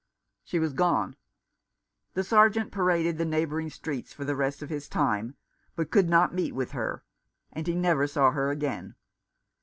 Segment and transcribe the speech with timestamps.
[0.43, 1.15] She was gone.
[2.15, 5.35] The Sergeant paraded the neighbouring streets for the rest of his time,
[5.75, 7.03] but could not meet with her;
[7.53, 8.95] and he never saw her again.